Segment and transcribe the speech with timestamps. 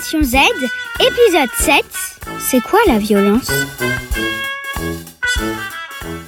[0.00, 0.36] Génération Z,
[0.98, 1.84] épisode 7.
[2.38, 3.50] C'est quoi la violence?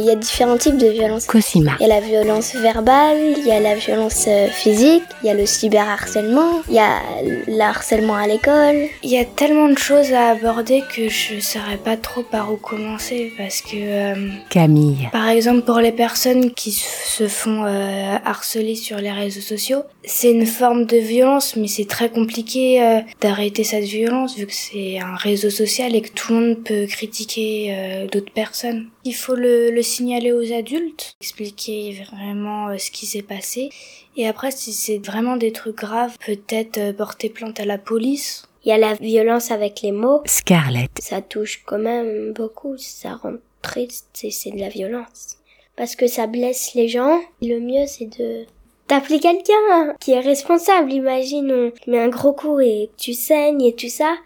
[0.00, 1.26] Il y a différents types de violences.
[1.26, 1.72] Cosima.
[1.78, 5.30] Il y a la violence verbale, il y a la violence euh, physique, il y
[5.30, 7.00] a le cyberharcèlement, il y a
[7.46, 8.88] le harcèlement à l'école.
[9.02, 12.50] Il y a tellement de choses à aborder que je ne saurais pas trop par
[12.50, 15.10] où commencer parce que, euh, Camille.
[15.12, 20.32] par exemple, pour les personnes qui se font euh, harceler sur les réseaux sociaux, c'est
[20.32, 24.98] une forme de violence, mais c'est très compliqué euh, d'arrêter cette violence vu que c'est
[24.98, 28.86] un réseau social et que tout le monde peut critiquer euh, d'autres personnes.
[29.04, 33.70] Il faut le, le signaler aux adultes, expliquer vraiment euh, ce qui s'est passé.
[34.16, 38.44] Et après, si c'est vraiment des trucs graves, peut-être euh, porter plainte à la police.
[38.64, 40.20] Il y a la violence avec les mots.
[40.26, 40.90] Scarlett.
[41.00, 45.38] Ça touche quand même beaucoup, ça rend triste et c'est de la violence.
[45.76, 47.20] Parce que ça blesse les gens.
[47.40, 48.44] Le mieux c'est de
[48.88, 50.92] d'appeler quelqu'un qui est responsable.
[50.92, 54.16] Imagine, on te met un gros coup et tu saignes et tout ça.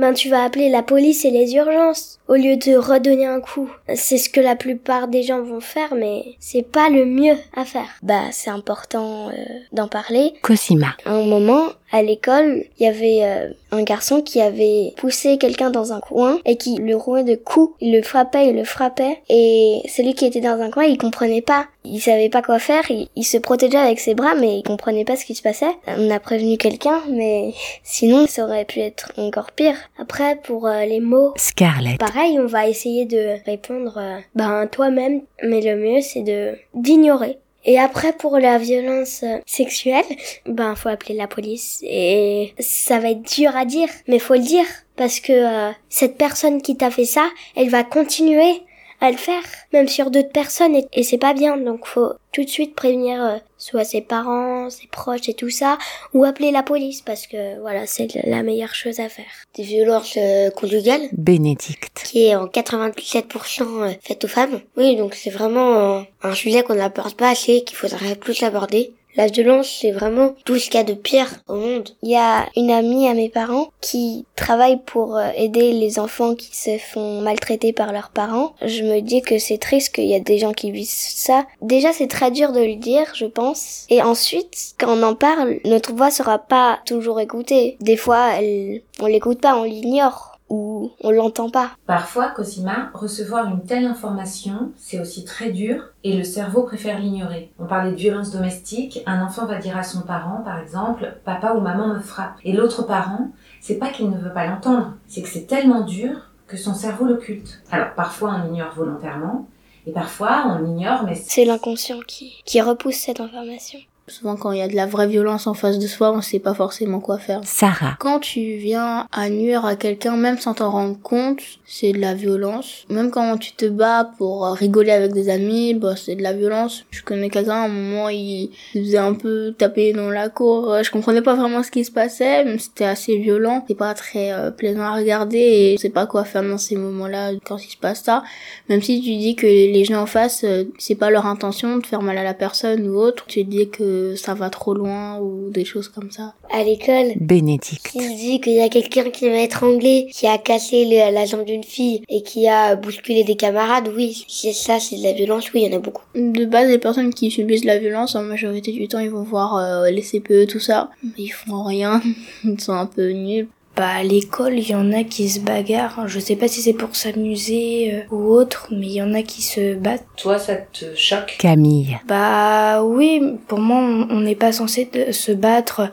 [0.00, 3.70] Ben, tu vas appeler la police et les urgences au lieu de redonner un coup.
[3.94, 7.66] C'est ce que la plupart des gens vont faire, mais c'est pas le mieux à
[7.66, 7.90] faire.
[8.02, 9.34] Bah, c'est important euh,
[9.72, 10.32] d'en parler.
[10.40, 10.96] Cosima.
[11.04, 15.70] À un moment, à l'école, il y avait euh, un garçon qui avait poussé quelqu'un
[15.70, 17.74] dans un coin et qui le rouait de coups.
[17.80, 19.18] Il le frappait, il le frappait.
[19.28, 21.66] Et celui qui était dans un coin, il comprenait pas.
[21.84, 22.88] Il savait pas quoi faire.
[22.90, 25.70] Il, il se protégeait avec ses bras, mais il comprenait pas ce qui se passait.
[25.86, 29.76] On a prévenu quelqu'un, mais sinon, ça aurait pu être encore pire.
[29.98, 31.98] Après, pour euh, les mots, Scarlett.
[31.98, 35.22] pareil, on va essayer de répondre, euh, ben, toi-même.
[35.42, 37.38] Mais le mieux, c'est de d'ignorer.
[37.64, 40.04] Et après, pour la violence euh, sexuelle,
[40.46, 41.80] ben, faut appeler la police.
[41.82, 44.64] Et ça va être dur à dire, mais faut le dire.
[44.96, 48.62] Parce que euh, cette personne qui t'a fait ça, elle va continuer
[49.00, 51.56] à le faire, même sur d'autres personnes, et, et c'est pas bien.
[51.56, 55.78] Donc faut tout de suite prévenir euh, soit ses parents, ses proches et tout ça,
[56.14, 59.24] ou appeler la police, parce que voilà, c'est la meilleure chose à faire.
[59.54, 62.02] Des violences euh, conjugales Bénédicte.
[62.04, 64.60] qui est en 97% euh, faite aux femmes.
[64.76, 68.94] Oui, donc c'est vraiment euh, un sujet qu'on n'aborde pas assez, qu'il faudrait plus aborder.
[69.16, 71.88] La violence, c'est vraiment tout ce qu'il y a de pire au monde.
[72.02, 76.34] Il y a une amie à mes parents qui travaille pour euh, aider les enfants
[76.34, 78.54] qui se font maltraiter par leurs parents.
[78.62, 81.46] Je me dis que c'est triste qu'il y a des gens qui vivent ça.
[81.60, 83.86] Déjà, c'est très dur de le dire, je pense.
[83.90, 87.76] Et ensuite, quand on en parle, notre voix sera pas toujours écoutée.
[87.80, 91.70] Des fois, elle, on l'écoute pas, on l'ignore ou on l'entend pas.
[91.86, 97.52] Parfois, Cosima, recevoir une telle information, c'est aussi très dur et le cerveau préfère l'ignorer.
[97.58, 101.54] On parlait de violence domestique, un enfant va dire à son parent, par exemple, papa
[101.54, 102.34] ou maman me frappe.
[102.44, 106.30] Et l'autre parent, c'est pas qu'il ne veut pas l'entendre, c'est que c'est tellement dur
[106.46, 107.62] que son cerveau l'occulte.
[107.70, 109.46] Alors parfois on ignore volontairement,
[109.86, 113.78] et parfois on ignore mais C'est l'inconscient qui, qui repousse cette information.
[114.10, 116.40] Souvent, quand il y a de la vraie violence en face de soi, on sait
[116.40, 117.40] pas forcément quoi faire.
[117.44, 117.96] Sarah.
[118.00, 122.14] Quand tu viens à nuire à quelqu'un, même sans t'en rendre compte, c'est de la
[122.14, 122.84] violence.
[122.88, 126.84] Même quand tu te bats pour rigoler avec des amis, bah, c'est de la violence.
[126.90, 130.76] Je connais quelqu'un, à un moment, il faisait un peu taper dans la cour.
[130.82, 133.64] Je comprenais pas vraiment ce qui se passait, mais c'était assez violent.
[133.68, 136.76] C'est pas très euh, plaisant à regarder et je sais pas quoi faire dans ces
[136.76, 138.22] moments-là quand il se passe ça.
[138.68, 141.86] Même si tu dis que les gens en face, euh, c'est pas leur intention de
[141.86, 145.50] faire mal à la personne ou autre, tu dis que ça va trop loin ou
[145.50, 146.34] des choses comme ça.
[146.52, 147.90] À l'école, Bénédicte.
[147.94, 151.24] il se dit qu'il y a quelqu'un qui m'a étranglé, qui a cassé le- la
[151.26, 153.88] jambe d'une fille et qui a bousculé des camarades.
[153.96, 155.52] Oui, c'est ça, c'est de la violence.
[155.52, 156.02] Oui, il y en a beaucoup.
[156.14, 159.56] De base, les personnes qui subissent la violence, en majorité du temps, ils vont voir
[159.56, 160.90] euh, les CPE, tout ça.
[161.02, 162.00] Mais ils font rien.
[162.44, 163.48] Ils sont un peu nuls.
[163.80, 166.06] Bah, à l'école, il y en a qui se bagarrent.
[166.06, 169.22] Je sais pas si c'est pour s'amuser euh, ou autre, mais il y en a
[169.22, 170.04] qui se battent.
[170.18, 171.36] toi ça te choque?
[171.38, 171.98] Camille.
[172.06, 173.78] Bah oui, pour moi,
[174.10, 175.90] on n'est pas censé se battre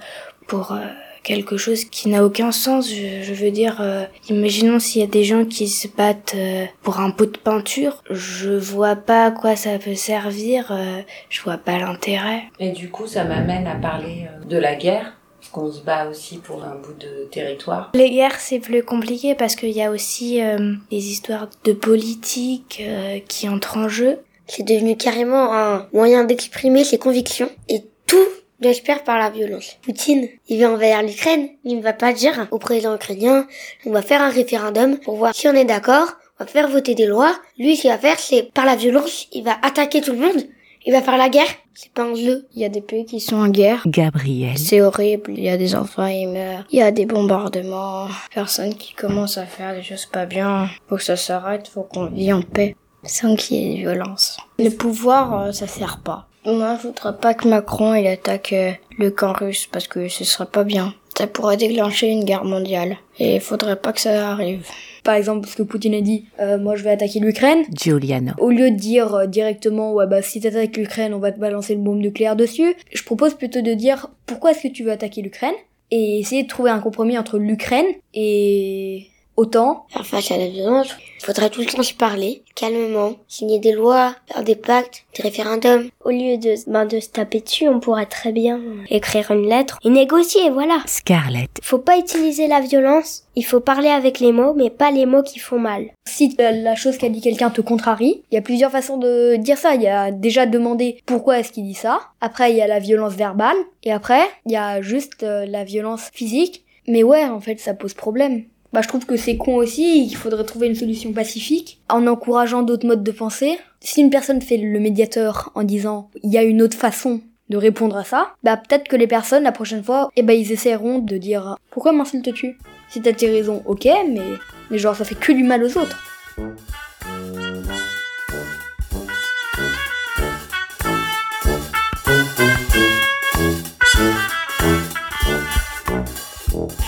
[0.48, 0.80] pour euh,
[1.24, 2.90] quelque chose qui n'a aucun sens.
[2.90, 6.66] Je, je veux dire, euh, imaginons s'il y a des gens qui se battent euh,
[6.84, 11.42] pour un pot de peinture, je vois pas à quoi ça peut servir, euh, je
[11.42, 12.44] vois pas l'intérêt.
[12.60, 15.17] Et du coup ça m'amène à parler euh, de la guerre,
[15.52, 17.92] qu'on se bat aussi pour un bout de territoire.
[17.94, 22.82] Les guerres, c'est plus compliqué parce qu'il y a aussi euh, des histoires de politique
[22.82, 24.20] euh, qui entrent en jeu.
[24.48, 28.28] C'est devenu carrément un moyen d'exprimer ses convictions et tout
[28.60, 29.78] doit se faire par la violence.
[29.82, 33.46] Poutine, il veut envahir l'Ukraine, il ne va pas dire au président ukrainien,
[33.86, 36.96] on va faire un référendum pour voir si on est d'accord, on va faire voter
[36.96, 37.36] des lois.
[37.60, 40.44] Lui, ce qu'il va faire, c'est par la violence, il va attaquer tout le monde,
[40.88, 41.50] il va faire la guerre?
[41.74, 42.48] C'est pas un jeu.
[42.56, 43.82] Il y a des pays qui sont en guerre.
[43.86, 44.58] Gabriel.
[44.58, 48.74] C'est horrible, il y a des enfants, ils meurent, il y a des bombardements, personnes
[48.74, 50.70] qui commencent à faire des choses pas bien.
[50.88, 52.74] Faut que ça s'arrête, faut qu'on vive en paix,
[53.04, 54.38] sans qu'il y ait de violence.
[54.60, 56.30] Le pouvoir, euh, ça sert pas.
[56.46, 60.24] Moi, je voudrais pas que Macron, il attaque euh, le camp russe, parce que ce
[60.24, 60.94] serait pas bien.
[61.18, 62.98] Ça pourrait déclencher une guerre mondiale.
[63.18, 64.68] Et il faudrait pas que ça arrive.
[65.04, 67.64] Par exemple, ce que Poutine a dit, euh, moi je vais attaquer l'Ukraine.
[67.74, 68.34] Giuliano.
[68.38, 71.74] Au lieu de dire euh, directement, ouais bah si t'attaques l'Ukraine, on va te balancer
[71.74, 75.24] le bombe nucléaire dessus, je propose plutôt de dire pourquoi est-ce que tu veux attaquer
[75.24, 75.56] l'Ukraine?
[75.90, 79.86] Et essayer de trouver un compromis entre l'Ukraine et autant.
[79.90, 80.90] Faire face à la violence,
[81.20, 85.24] il faudrait tout le temps se parler, calmement, signer des lois, faire des pactes, des
[85.24, 85.90] référendums.
[86.04, 89.80] Au lieu de, ben, de se taper dessus, on pourrait très bien écrire une lettre
[89.84, 90.80] et négocier, voilà.
[90.86, 91.50] Scarlett.
[91.62, 95.24] Faut pas utiliser la violence, il faut parler avec les mots, mais pas les mots
[95.24, 95.92] qui font mal.
[96.08, 99.36] Si la, la chose qu'a dit quelqu'un te contrarie, il y a plusieurs façons de
[99.36, 99.76] dire ça.
[99.76, 102.00] Il y a déjà demander pourquoi est-ce qu'il dit ça.
[102.22, 103.58] Après, il y a la violence verbale.
[103.84, 106.64] Et après, il y a juste euh, la violence physique.
[106.88, 108.46] Mais ouais, en fait, ça pose problème.
[108.74, 112.64] Bah, je trouve que c'est con aussi, il faudrait trouver une solution pacifique en encourageant
[112.64, 113.58] d'autres modes de pensée.
[113.80, 117.56] Si une personne fait le médiateur en disant il y a une autre façon de
[117.56, 121.00] répondre à ça, bah peut-être que les personnes la prochaine fois, eh ben ils essaieront
[121.00, 122.58] de dire pourquoi m'insultes-tu
[122.90, 124.34] Si t'as tes raisons, ok, mais
[124.70, 126.04] mais genre ça fait que du mal aux autres.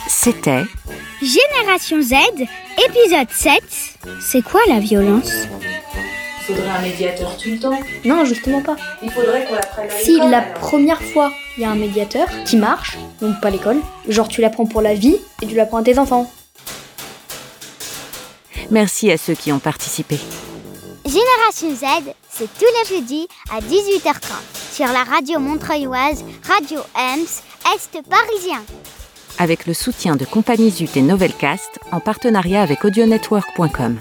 [0.09, 0.65] C'était
[1.29, 2.13] Génération Z,
[2.87, 3.61] épisode 7.
[4.19, 5.29] C'est quoi la violence?
[5.31, 7.79] Il faudrait un médiateur tout le temps.
[8.03, 8.75] Non, justement pas.
[9.03, 10.53] Il faudrait qu'on à Si la alors.
[10.55, 14.65] première fois il y a un médiateur qui marche, donc pas l'école, genre tu l'apprends
[14.65, 16.31] pour la vie et tu l'apprends à tes enfants.
[18.71, 20.17] Merci à ceux qui ont participé.
[21.05, 27.27] Génération Z, c'est tous les jeudis à 18h30 sur la radio montreuilloise Radio Ems,
[27.75, 28.63] Est parisien.
[29.39, 33.97] Avec le soutien de Compagnie Zut et Novelcast en partenariat avec audionetwork.com.